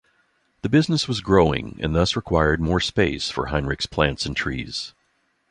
The 0.63 0.67
business 0.69 1.07
was 1.07 1.21
growing, 1.21 1.77
and 1.79 1.95
thus 1.95 2.15
required 2.15 2.59
more 2.59 2.79
space 2.79 3.29
for 3.29 3.49
Hienrich's 3.49 3.85
plants 3.85 4.25
and 4.25 4.35
trees. 4.35 4.95